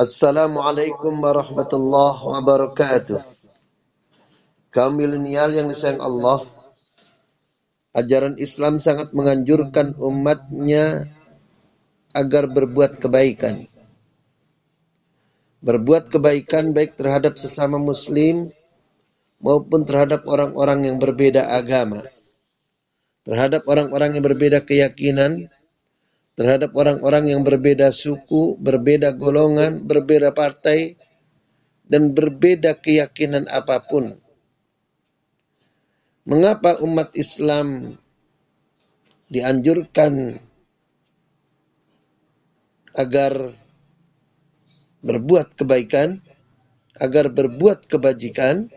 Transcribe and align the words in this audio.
Assalamualaikum 0.00 1.12
warahmatullahi 1.20 2.24
wabarakatuh. 2.24 3.20
Kaum 4.72 4.96
milenial 4.96 5.52
yang 5.52 5.68
disayang 5.68 6.00
Allah, 6.00 6.40
ajaran 7.92 8.40
Islam 8.40 8.80
sangat 8.80 9.12
menganjurkan 9.12 9.92
umatnya 10.00 11.04
agar 12.16 12.48
berbuat 12.48 12.96
kebaikan. 12.96 13.60
Berbuat 15.60 16.08
kebaikan 16.08 16.72
baik 16.72 16.96
terhadap 16.96 17.36
sesama 17.36 17.76
muslim 17.76 18.48
maupun 19.44 19.84
terhadap 19.84 20.24
orang-orang 20.24 20.88
yang 20.88 20.96
berbeda 20.96 21.44
agama. 21.60 22.00
Terhadap 23.28 23.68
orang-orang 23.68 24.16
yang 24.16 24.24
berbeda 24.24 24.64
keyakinan, 24.64 25.52
terhadap 26.38 26.72
orang-orang 26.76 27.34
yang 27.34 27.42
berbeda 27.42 27.90
suku, 27.90 28.54
berbeda 28.60 29.14
golongan, 29.18 29.84
berbeda 29.86 30.30
partai, 30.30 30.94
dan 31.90 32.14
berbeda 32.14 32.78
keyakinan 32.78 33.50
apa 33.50 33.82
pun. 33.82 34.14
Mengapa 36.28 36.78
umat 36.86 37.10
Islam 37.18 37.98
dianjurkan 39.26 40.38
agar 42.94 43.32
berbuat 45.02 45.58
kebaikan, 45.58 46.22
agar 47.02 47.32
berbuat 47.32 47.90
kebajikan? 47.90 48.70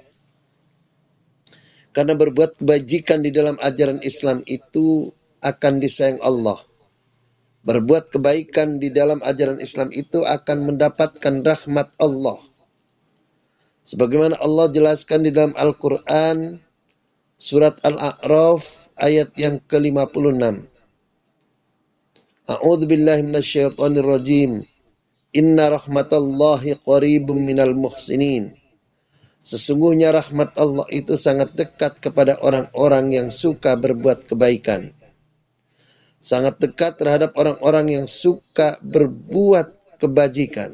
Karena 1.94 2.18
berbuat 2.18 2.58
kebajikan 2.58 3.22
di 3.22 3.30
dalam 3.30 3.54
ajaran 3.62 4.02
Islam 4.02 4.42
itu 4.50 5.14
akan 5.46 5.78
disayang 5.78 6.18
Allah 6.26 6.58
berbuat 7.64 8.12
kebaikan 8.12 8.78
di 8.78 8.92
dalam 8.92 9.24
ajaran 9.24 9.64
Islam 9.64 9.90
itu 9.96 10.28
akan 10.28 10.76
mendapatkan 10.76 11.34
rahmat 11.44 11.88
Allah. 11.96 12.40
Sebagaimana 13.84 14.40
Allah 14.40 14.68
jelaskan 14.72 15.28
di 15.28 15.32
dalam 15.32 15.56
Al-Quran, 15.56 16.60
surat 17.40 17.80
Al-A'raf 17.84 18.92
ayat 19.00 19.36
yang 19.40 19.64
ke-56. 19.64 20.64
A'udhu 22.52 22.86
billahi 22.88 23.24
minasyaitanir 23.24 24.08
rajim. 24.08 24.64
Inna 25.34 25.72
rahmatallahi 25.72 26.80
qaribum 26.84 27.40
minal 27.40 27.76
muhsinin. 27.76 28.52
Sesungguhnya 29.44 30.16
rahmat 30.16 30.56
Allah 30.56 30.88
itu 30.92 31.20
sangat 31.20 31.52
dekat 31.56 32.00
kepada 32.00 32.40
orang-orang 32.40 33.12
yang 33.12 33.28
suka 33.28 33.76
berbuat 33.76 34.32
kebaikan 34.32 34.96
sangat 36.24 36.56
dekat 36.64 36.96
terhadap 36.96 37.36
orang-orang 37.36 38.00
yang 38.00 38.06
suka 38.08 38.80
berbuat 38.80 40.00
kebajikan. 40.00 40.72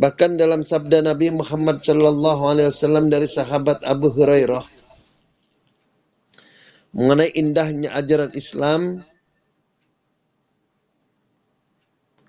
Bahkan 0.00 0.40
dalam 0.40 0.64
sabda 0.64 1.04
Nabi 1.04 1.28
Muhammad 1.32 1.84
sallallahu 1.84 2.42
alaihi 2.48 2.72
wasallam 2.72 3.12
dari 3.12 3.28
sahabat 3.28 3.84
Abu 3.84 4.08
Hurairah 4.12 4.64
mengenai 6.96 7.32
indahnya 7.36 7.92
ajaran 7.92 8.32
Islam 8.32 9.04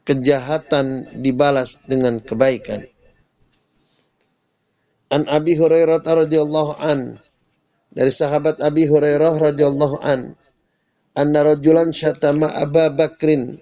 kejahatan 0.04 1.20
dibalas 1.24 1.84
dengan 1.88 2.20
kebaikan. 2.24 2.84
An 5.12 5.28
Abi 5.32 5.56
Hurairah 5.56 6.04
radhiyallahu 6.04 6.84
an 6.84 7.20
dari 7.92 8.12
sahabat 8.12 8.60
Abi 8.60 8.88
Hurairah 8.88 9.52
radhiyallahu 9.52 10.04
an 10.04 10.36
anna 11.18 11.42
rajulan 11.42 11.90
syatama 11.90 12.46
Aba 12.62 12.94
Bakrin 12.94 13.58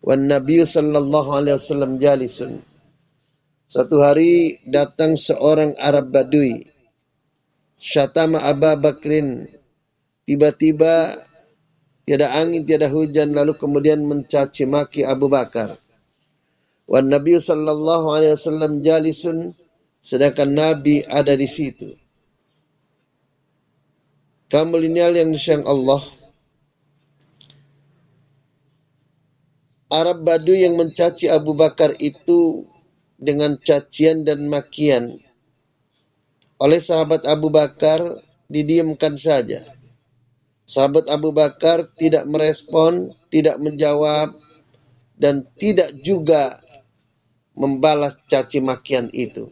wan 0.00 0.24
Nabi 0.24 0.64
sallallahu 0.64 1.30
alaihi 1.36 1.60
wasallam 1.60 2.00
jalisun. 2.00 2.64
Suatu 3.68 4.00
hari 4.00 4.60
datang 4.64 5.16
seorang 5.16 5.76
Arab 5.76 6.08
Badui. 6.08 6.64
Syatama 7.76 8.40
Aba 8.48 8.80
Bakrin. 8.80 9.44
Tiba-tiba 10.24 11.12
tiada 12.08 12.32
angin, 12.40 12.64
tiada 12.64 12.88
hujan 12.88 13.36
lalu 13.36 13.60
kemudian 13.60 14.00
mencaci 14.00 14.64
maki 14.64 15.04
Abu 15.04 15.28
Bakar. 15.28 15.68
Wan 16.88 17.12
Nabi 17.12 17.36
sallallahu 17.36 18.12
alaihi 18.12 18.36
wasallam 18.36 18.80
jalisun 18.80 19.52
sedangkan 20.00 20.52
Nabi 20.52 21.04
ada 21.04 21.36
di 21.36 21.48
situ. 21.48 21.92
Kamu 24.52 24.76
lineal 24.80 25.16
yang 25.16 25.32
disayang 25.32 25.64
Allah, 25.64 26.00
Arab 29.92 30.24
Badu 30.24 30.56
yang 30.56 30.76
mencaci 30.80 31.28
Abu 31.28 31.56
Bakar 31.56 31.96
itu 32.00 32.64
dengan 33.20 33.56
cacian 33.60 34.24
dan 34.24 34.48
makian 34.48 35.20
oleh 36.64 36.78
sahabat 36.78 37.26
Abu 37.26 37.50
Bakar 37.50 38.00
didiamkan 38.46 39.18
saja. 39.18 39.60
Sahabat 40.64 41.10
Abu 41.12 41.34
Bakar 41.34 41.84
tidak 41.98 42.24
merespon, 42.24 43.12
tidak 43.28 43.60
menjawab, 43.60 44.32
dan 45.18 45.44
tidak 45.60 45.92
juga 46.00 46.56
membalas 47.52 48.16
caci 48.30 48.64
makian 48.64 49.12
itu. 49.12 49.50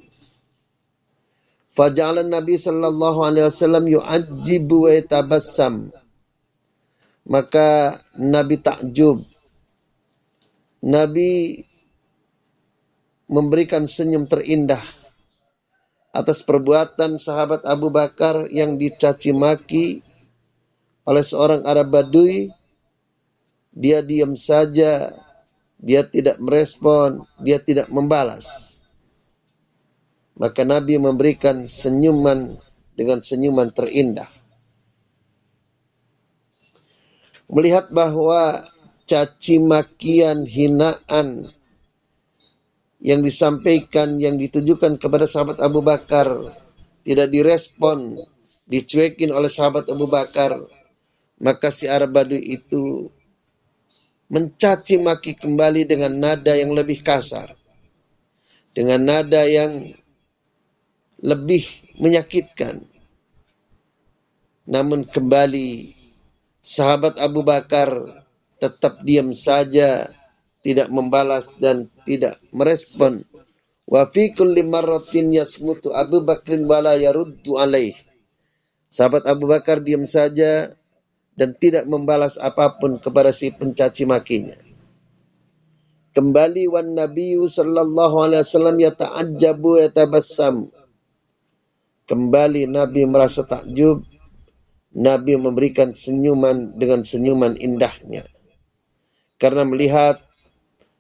Fajalan 1.77 2.29
Nabi 2.33 2.57
sallallahu 2.57 3.21
alaihi 3.25 3.49
wasallam 3.49 3.85
yu'ajibu 3.89 4.89
wa. 4.89 5.73
Maka 7.23 7.69
Nabi 8.19 8.57
takjub 8.59 9.21
Nabi 10.83 11.63
memberikan 13.31 13.87
senyum 13.87 14.27
terindah 14.27 14.83
atas 16.11 16.43
perbuatan 16.43 17.17
sahabat 17.17 17.63
Abu 17.65 17.89
Bakar 17.89 18.51
yang 18.51 18.77
dicaci 18.77 19.31
maki 19.31 20.03
oleh 21.07 21.25
seorang 21.25 21.63
Arab 21.65 21.95
Badui. 21.95 22.51
Dia 23.73 24.05
diam 24.05 24.37
saja, 24.37 25.09
dia 25.81 26.03
tidak 26.05 26.37
merespon, 26.43 27.25
dia 27.41 27.57
tidak 27.57 27.89
membalas. 27.89 28.77
Maka 30.37 30.67
Nabi 30.69 31.01
memberikan 31.01 31.65
senyuman 31.65 32.61
dengan 32.93 33.25
senyuman 33.25 33.73
terindah. 33.73 34.29
Melihat 37.49 37.89
bahwa 37.95 38.61
caci 39.13 39.61
makian, 39.61 40.49
hinaan 40.49 41.53
yang 43.05 43.21
disampaikan, 43.21 44.17
yang 44.17 44.41
ditujukan 44.41 44.97
kepada 44.97 45.29
sahabat 45.29 45.61
Abu 45.61 45.85
Bakar. 45.85 46.33
Tidak 47.03 47.29
direspon, 47.29 48.17
dicuekin 48.71 49.35
oleh 49.35 49.53
sahabat 49.53 49.91
Abu 49.93 50.09
Bakar, 50.09 50.55
maka 51.43 51.69
si 51.69 51.91
Arab 51.91 52.17
Badui 52.17 52.41
itu 52.41 53.11
mencaci 54.33 54.97
maki 55.03 55.37
kembali 55.37 55.85
dengan 55.85 56.15
nada 56.17 56.57
yang 56.57 56.73
lebih 56.73 57.05
kasar, 57.05 57.51
dengan 58.73 59.03
nada 59.03 59.45
yang 59.45 59.93
lebih 61.21 61.67
menyakitkan. 61.99 62.81
Namun 64.63 65.05
kembali 65.11 65.91
sahabat 66.63 67.19
Abu 67.19 67.43
Bakar 67.43 68.22
tetap 68.63 69.03
diam 69.03 69.35
saja, 69.35 70.07
tidak 70.63 70.87
membalas 70.95 71.51
dan 71.59 71.91
tidak 72.07 72.39
merespon. 72.55 73.19
Wa 73.91 74.07
fi 74.07 74.31
kulli 74.31 74.63
marratin 74.63 75.35
yasmutu 75.35 75.91
Abu 75.91 76.23
Bakrin 76.23 76.71
wala 76.71 76.95
yaruddu 76.95 77.59
alaih. 77.59 77.91
Sahabat 78.87 79.27
Abu 79.27 79.51
Bakar 79.51 79.83
diam 79.83 80.07
saja 80.07 80.71
dan 81.35 81.59
tidak 81.59 81.91
membalas 81.91 82.39
apa 82.39 82.79
pun 82.79 83.03
kepada 83.03 83.35
si 83.35 83.51
pencaci 83.51 84.07
makinya. 84.07 84.55
Kembali 86.15 86.69
wan 86.71 86.95
Nabi 86.95 87.41
sallallahu 87.41 88.17
alaihi 88.21 88.45
wasallam 88.47 88.77
yata'ajjabu 88.79 89.81
yatabassam. 89.81 90.71
Kembali 92.07 92.69
Nabi 92.69 93.09
merasa 93.09 93.43
takjub. 93.49 94.07
Nabi 94.93 95.41
memberikan 95.41 95.97
senyuman 95.97 96.77
dengan 96.77 97.01
senyuman 97.01 97.57
indahnya 97.57 98.29
karena 99.43 99.67
melihat 99.67 100.23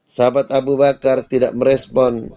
sahabat 0.03 0.51
Abu 0.51 0.75
Bakar 0.75 1.23
tidak 1.31 1.55
merespon, 1.55 2.35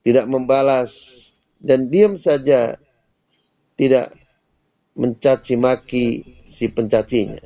tidak 0.00 0.24
membalas, 0.24 1.20
dan 1.60 1.92
diam 1.92 2.16
saja 2.16 2.80
tidak 3.76 4.08
mencaci 4.96 5.60
maki 5.60 6.24
si 6.48 6.72
pencacinya. 6.72 7.44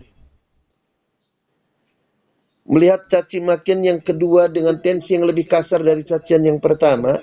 Melihat 2.71 3.11
caci 3.11 3.43
makian 3.43 3.83
yang 3.83 3.99
kedua 3.99 4.47
dengan 4.47 4.79
tensi 4.79 5.19
yang 5.19 5.27
lebih 5.27 5.51
kasar 5.51 5.83
dari 5.83 6.07
cacian 6.07 6.47
yang 6.47 6.63
pertama, 6.63 7.19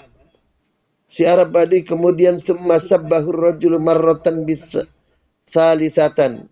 si 1.08 1.24
Arab 1.24 1.56
Badui 1.56 1.88
kemudian 1.88 2.36
summa 2.36 2.84
sabbahur 2.84 3.48
rajul 3.48 3.80
marratan 3.80 4.44
bis 4.44 4.76
salisatan 5.48 6.52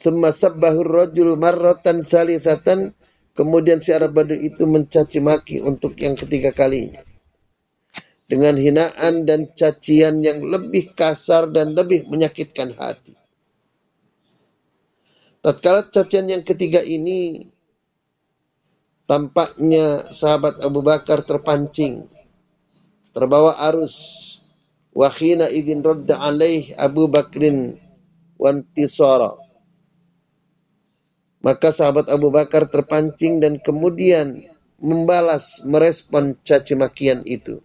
Thumma 0.00 0.32
sabbahu 0.32 0.80
rajul 0.80 1.36
marratan 1.36 2.00
salisatan 2.00 2.96
Kemudian 3.30 3.78
si 3.78 3.94
Arab 3.94 4.18
Badui 4.18 4.52
itu 4.52 4.66
mencaci 4.66 5.22
maki 5.22 5.62
untuk 5.62 5.94
yang 6.02 6.18
ketiga 6.18 6.50
kalinya. 6.50 7.00
Dengan 8.28 8.52
hinaan 8.54 9.26
dan 9.26 9.50
cacian 9.56 10.22
yang 10.22 10.44
lebih 10.44 10.94
kasar 10.94 11.50
dan 11.50 11.74
lebih 11.74 12.06
menyakitkan 12.12 12.76
hati. 12.76 13.16
Tatkala 15.40 15.88
cacian 15.88 16.28
yang 16.28 16.44
ketiga 16.44 16.84
ini 16.84 17.48
tampaknya 19.08 20.04
sahabat 20.12 20.60
Abu 20.60 20.84
Bakar 20.84 21.24
terpancing, 21.24 22.06
terbawa 23.16 23.58
arus. 23.72 24.26
Wahina 24.90 25.46
idin 25.46 25.86
radda 25.86 26.18
alaih 26.18 26.74
Abu 26.74 27.06
Bakrin 27.06 27.78
wantisara. 28.36 29.49
Maka 31.40 31.72
sahabat 31.72 32.12
Abu 32.12 32.28
Bakar 32.28 32.68
terpancing 32.68 33.40
dan 33.40 33.56
kemudian 33.56 34.44
membalas, 34.80 35.64
merespon 35.68 36.36
caci 36.40 36.76
makian 36.76 37.24
itu. 37.24 37.60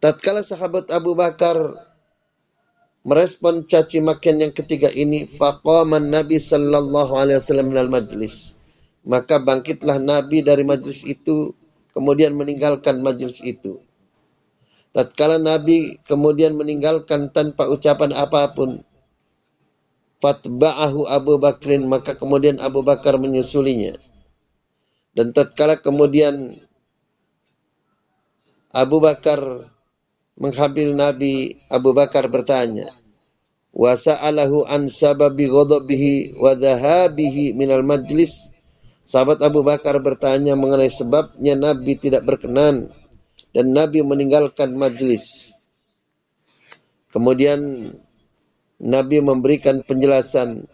Tatkala 0.00 0.40
sahabat 0.40 0.88
Abu 0.92 1.12
Bakar 1.12 1.56
merespon 3.04 3.64
caci 3.64 4.00
makian 4.04 4.40
yang 4.40 4.52
ketiga 4.52 4.92
ini, 4.92 5.24
faqaman 5.28 6.08
Nabi 6.08 6.36
sallallahu 6.40 7.16
alaihi 7.16 7.40
wasallam 7.40 7.72
minal 7.72 7.92
majlis. 7.92 8.56
Maka 9.04 9.40
bangkitlah 9.40 9.96
Nabi 10.00 10.44
dari 10.44 10.64
majlis 10.64 11.08
itu, 11.08 11.56
kemudian 11.96 12.36
meninggalkan 12.36 13.00
majlis 13.00 13.40
itu. 13.40 13.80
Tatkala 14.92 15.40
Nabi 15.40 16.00
kemudian 16.04 16.56
meninggalkan 16.56 17.32
tanpa 17.32 17.68
ucapan 17.68 18.12
apa 18.12 18.52
pun, 18.52 18.84
fatba'ahu 20.20 21.08
Abu 21.08 21.40
Bakrin 21.40 21.88
maka 21.88 22.14
kemudian 22.14 22.60
Abu 22.60 22.84
Bakar 22.84 23.16
menyusulinya. 23.16 23.96
Dan 25.16 25.34
tatkala 25.34 25.80
kemudian 25.80 26.54
Abu 28.70 29.02
Bakar 29.02 29.42
menghabil 30.38 30.94
Nabi 30.94 31.58
Abu 31.66 31.90
Bakar 31.90 32.30
bertanya 32.30 32.86
wa 33.74 33.94
sa'alahu 33.94 34.66
an 34.66 34.86
sababi 34.86 35.50
ghadabihi 35.50 36.38
wa 36.38 36.54
dhahabihi 36.54 37.58
minal 37.58 37.82
majlis? 37.82 38.54
Sahabat 39.02 39.42
Abu 39.42 39.66
Bakar 39.66 39.98
bertanya 39.98 40.54
mengenai 40.54 40.86
sebabnya 40.86 41.58
Nabi 41.58 41.98
tidak 41.98 42.22
berkenan 42.22 42.94
dan 43.50 43.66
Nabi 43.74 44.06
meninggalkan 44.06 44.78
majlis. 44.78 45.58
Kemudian 47.10 47.90
Nabi 48.80 49.20
memberikan 49.20 49.84
penjelasan. 49.84 50.64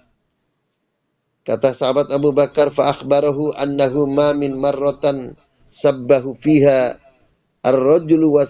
Kata 1.43 1.75
sahabat 1.75 2.11
Abu 2.14 2.31
Bakar, 2.31 2.70
fa'akhbarahu 2.70 3.55
annahu 3.55 4.06
ma 4.06 4.35
min 4.35 4.55
marratan 4.58 5.35
sabbahu 5.70 6.38
fiha 6.38 6.99
ar-rajulu 7.67 8.38
wa 8.38 8.44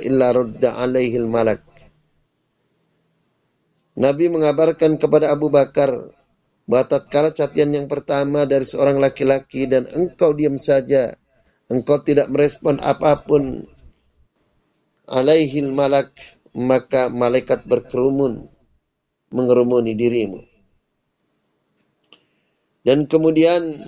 illa 0.00 0.32
radda 0.32 0.80
alaihi 0.80 1.20
malak 1.28 1.60
Nabi 3.92 4.32
mengabarkan 4.32 4.96
kepada 4.96 5.28
Abu 5.28 5.52
Bakar 5.52 5.92
bahwa 6.64 6.84
tatkala 6.88 7.28
cacian 7.36 7.76
yang 7.76 7.92
pertama 7.92 8.48
dari 8.48 8.64
seorang 8.64 8.96
laki-laki 8.96 9.68
dan 9.68 9.84
engkau 9.92 10.32
diam 10.32 10.56
saja, 10.56 11.12
engkau 11.68 12.00
tidak 12.00 12.32
merespon 12.32 12.80
apa 12.80 13.20
pun 13.28 13.68
alaihil 15.04 15.76
malak, 15.76 16.08
maka 16.56 17.12
malaikat 17.12 17.68
berkerumun 17.68 18.51
mengerumuni 19.32 19.96
dirimu. 19.96 20.40
Dan 22.82 23.06
kemudian 23.06 23.78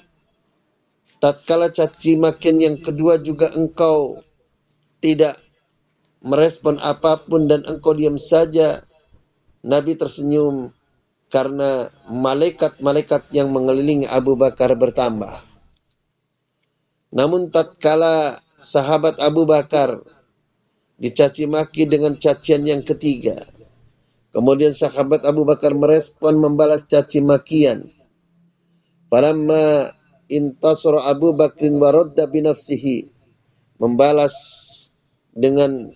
tatkala 1.20 1.70
caci 1.70 2.16
makin 2.16 2.60
yang 2.60 2.76
kedua 2.78 3.20
juga 3.20 3.50
engkau 3.54 4.22
tidak 5.04 5.36
merespon 6.24 6.80
apa 6.80 7.20
pun 7.20 7.44
dan 7.44 7.62
engkau 7.68 7.92
diam 7.92 8.16
saja. 8.16 8.80
Nabi 9.64 9.96
tersenyum 9.96 10.72
karena 11.32 11.88
malaikat-malaikat 12.12 13.32
yang 13.32 13.48
mengelilingi 13.50 14.04
Abu 14.06 14.36
Bakar 14.36 14.76
bertambah. 14.76 15.40
Namun 17.14 17.48
tatkala 17.48 18.38
sahabat 18.54 19.18
Abu 19.18 19.48
Bakar 19.48 19.98
dicaci 21.00 21.48
maki 21.50 21.90
dengan 21.90 22.14
cacian 22.20 22.62
yang 22.68 22.84
ketiga, 22.86 23.34
Kemudian 24.34 24.74
sahabat 24.74 25.22
Abu 25.22 25.46
Bakar 25.46 25.78
merespon 25.78 26.42
membalas 26.42 26.90
caci 26.90 27.22
makian. 27.22 27.86
Falamma 29.06 29.94
intasara 30.26 31.06
Abu 31.06 31.38
Bakrin 31.38 31.78
waradda 31.78 32.26
binafsihi. 32.26 33.14
Membalas 33.78 34.34
dengan 35.30 35.94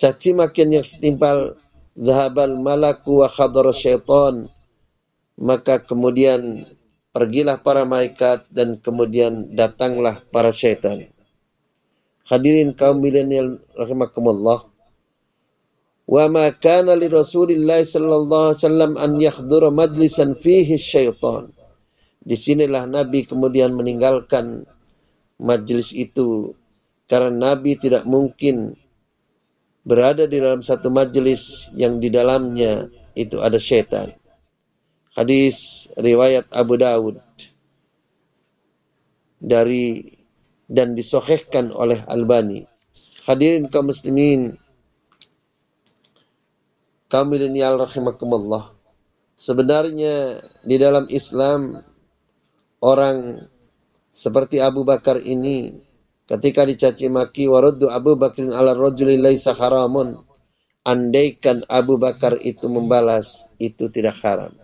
caci 0.00 0.32
makian 0.32 0.72
yang 0.72 0.86
setimpal. 0.86 1.60
Zahabal 1.92 2.56
malaku 2.56 3.20
wa 3.20 3.28
khadara 3.28 3.74
syaitan. 3.76 4.48
Maka 5.36 5.84
kemudian 5.84 6.64
pergilah 7.12 7.60
para 7.60 7.84
malaikat 7.84 8.48
dan 8.48 8.80
kemudian 8.80 9.52
datanglah 9.52 10.24
para 10.32 10.56
syaitan. 10.56 11.04
Hadirin 12.24 12.72
kaum 12.72 13.04
milenial 13.04 13.60
rahimakumullah. 13.76 14.67
Wa 16.08 16.24
ma 16.32 16.48
kana 16.48 16.96
li 16.96 17.04
Rasulillah 17.12 17.84
sallallahu 17.84 18.56
alaihi 18.56 18.60
wasallam 18.64 18.92
an 18.96 19.10
yahdura 19.20 19.68
majlisan 19.68 20.32
fihi 20.32 20.80
syaitan. 20.80 21.52
Di 22.24 22.32
sinilah 22.32 22.88
Nabi 22.88 23.28
kemudian 23.28 23.76
meninggalkan 23.76 24.64
majlis 25.36 25.92
itu 25.92 26.56
karena 27.12 27.52
Nabi 27.52 27.76
tidak 27.76 28.08
mungkin 28.08 28.72
berada 29.84 30.24
di 30.24 30.40
dalam 30.40 30.64
satu 30.64 30.88
majlis 30.88 31.76
yang 31.76 32.00
di 32.00 32.08
dalamnya 32.08 32.88
itu 33.12 33.44
ada 33.44 33.60
syaitan. 33.60 34.08
Hadis 35.12 35.88
riwayat 36.00 36.48
Abu 36.56 36.80
Dawud 36.80 37.20
dari 39.44 40.08
dan 40.68 40.96
disohhkan 40.96 41.68
oleh 41.72 42.00
Albani. 42.08 42.64
Hadirin 43.28 43.68
kaum 43.68 43.92
muslimin 43.92 44.56
kaum 47.08 47.32
milenial 47.32 47.80
rahimakumullah. 47.80 48.72
Sebenarnya 49.38 50.38
di 50.66 50.76
dalam 50.78 51.06
Islam 51.08 51.78
orang 52.84 53.42
seperti 54.12 54.58
Abu 54.58 54.82
Bakar 54.82 55.22
ini 55.22 55.72
ketika 56.26 56.66
dicaci 56.66 57.06
maki 57.08 57.46
waruddu 57.46 57.88
Abu 57.90 58.18
Bakrin 58.18 58.52
ala 58.52 58.72
rajuli 58.76 59.16
laisa 59.20 59.56
haramun. 59.56 60.20
Andaikan 60.88 61.68
Abu 61.68 62.00
Bakar 62.00 62.40
itu 62.40 62.64
membalas 62.72 63.52
itu 63.60 63.92
tidak 63.92 64.16
haram. 64.24 64.56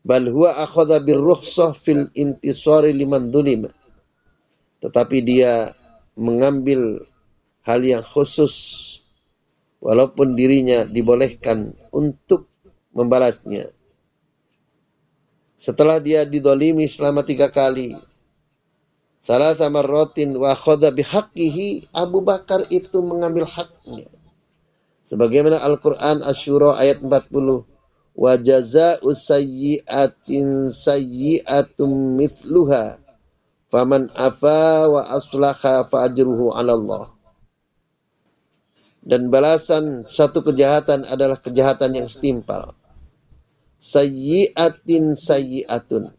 Bal 0.00 0.24
huwa 0.32 0.56
akhadha 0.56 1.04
birrukhsah 1.04 1.76
fil 1.76 2.08
intisari 2.16 2.96
liman 2.96 3.28
dhulim 3.28 3.68
tetapi 4.80 5.24
dia 5.24 5.72
mengambil 6.16 7.02
hal 7.64 7.80
yang 7.82 8.04
khusus 8.04 8.54
walaupun 9.80 10.34
dirinya 10.36 10.84
dibolehkan 10.88 11.76
untuk 11.92 12.48
membalasnya. 12.96 13.68
Setelah 15.56 16.00
dia 16.00 16.28
didolimi 16.28 16.84
selama 16.84 17.24
tiga 17.24 17.48
kali, 17.48 17.96
salah 19.24 19.56
sama 19.56 19.80
rotin 19.80 20.36
wa 20.36 20.52
khoda 20.52 20.92
Abu 21.96 22.18
Bakar 22.20 22.68
itu 22.68 23.00
mengambil 23.00 23.48
haknya. 23.48 24.08
Sebagaimana 25.06 25.62
Al-Quran 25.62 26.20
Ashura 26.26 26.76
ayat 26.76 27.00
40. 27.00 27.64
Wa 28.16 28.32
jaza'u 28.40 29.12
sayyi'atin 29.12 30.72
sayyi'atum 30.72 32.18
mithluha. 32.18 32.98
Faman 33.70 34.08
afa 34.12 34.88
wa 34.88 35.04
aslaha 35.14 35.84
fa 35.84 36.08
ajruhu 36.08 36.50
ala 36.52 36.74
Allah 36.74 37.15
dan 39.06 39.30
balasan 39.30 40.02
satu 40.02 40.42
kejahatan 40.42 41.06
adalah 41.06 41.38
kejahatan 41.38 41.94
yang 41.94 42.10
setimpal. 42.10 42.74
Sayyiatin 43.78 45.14
sayyiatun. 45.14 46.10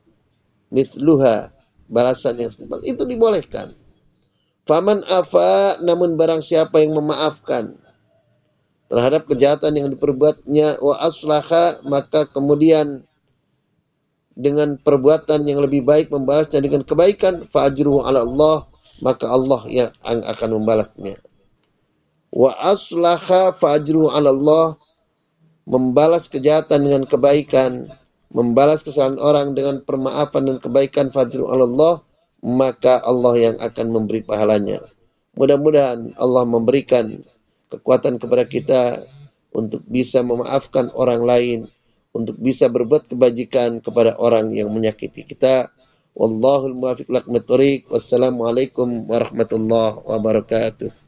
Mithluha. 0.72 1.52
Balasan 1.92 2.40
yang 2.40 2.48
setimpal. 2.48 2.80
Itu 2.88 3.04
dibolehkan. 3.04 3.76
Faman 4.64 5.04
afa 5.04 5.84
namun 5.84 6.16
barang 6.16 6.40
siapa 6.40 6.80
yang 6.80 6.96
memaafkan 6.96 7.76
terhadap 8.88 9.28
kejahatan 9.28 9.76
yang 9.76 9.88
diperbuatnya 9.92 10.80
wa 10.80 10.96
aslaha 11.04 11.84
maka 11.88 12.24
kemudian 12.32 13.04
dengan 14.32 14.80
perbuatan 14.80 15.44
yang 15.44 15.60
lebih 15.60 15.84
baik 15.84 16.08
membalasnya 16.08 16.64
dengan 16.64 16.88
kebaikan 16.88 17.44
fa 17.52 17.68
ala 17.68 18.24
Allah 18.24 18.68
maka 19.04 19.28
Allah 19.28 19.62
yang 19.68 19.92
akan 20.04 20.50
membalasnya 20.56 21.20
wa 22.34 22.52
aslaha 22.60 23.52
fajru 23.56 24.12
Allah 24.12 24.80
membalas 25.68 26.32
kejahatan 26.32 26.88
dengan 26.88 27.04
kebaikan 27.04 27.92
membalas 28.32 28.84
kesalahan 28.84 29.20
orang 29.20 29.48
dengan 29.56 29.84
permaafan 29.84 30.52
dan 30.52 30.58
kebaikan 30.60 31.08
fadl 31.10 31.48
Allah, 31.48 32.04
maka 32.44 33.00
Allah 33.00 33.34
yang 33.40 33.56
akan 33.58 33.88
memberi 33.90 34.24
pahalanya. 34.24 34.84
Mudah-mudahan 35.38 36.18
Allah 36.18 36.44
memberikan 36.44 37.24
kekuatan 37.72 38.18
kepada 38.20 38.44
kita 38.48 38.82
untuk 39.54 39.82
bisa 39.88 40.26
memaafkan 40.26 40.92
orang 40.94 41.24
lain, 41.24 41.60
untuk 42.12 42.36
bisa 42.42 42.68
berbuat 42.68 43.10
kebajikan 43.10 43.80
kepada 43.80 44.18
orang 44.18 44.52
yang 44.52 44.74
menyakiti 44.74 45.24
kita. 45.24 45.72
Wallahul 46.18 46.74
muwaffiq 46.74 47.10
Wassalamualaikum 47.90 49.06
warahmatullahi 49.06 50.02
wabarakatuh. 50.02 51.07